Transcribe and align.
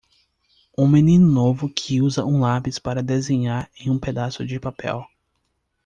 Um 0.75 0.87
menino 0.87 1.27
novo 1.27 1.69
que 1.71 2.01
usa 2.01 2.25
um 2.25 2.39
lápis 2.39 2.79
para 2.79 3.03
desenhar 3.03 3.69
em 3.79 3.91
um 3.91 3.99
pedaço 3.99 4.43
de 4.43 4.59
papel. 4.59 5.05